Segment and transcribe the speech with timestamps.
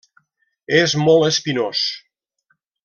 [0.79, 1.85] És molt espinós.